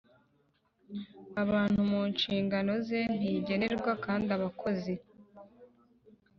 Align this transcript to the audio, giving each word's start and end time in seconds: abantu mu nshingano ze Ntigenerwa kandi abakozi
abantu 1.43 1.79
mu 1.89 2.01
nshingano 2.13 2.71
ze 2.87 3.01
Ntigenerwa 3.17 3.91
kandi 4.05 4.29
abakozi 4.37 4.93